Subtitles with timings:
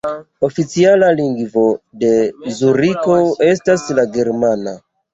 [0.47, 1.67] Oficiala lingvo
[2.05, 2.11] de
[2.57, 3.21] Zuriko
[3.53, 4.79] estas la germana.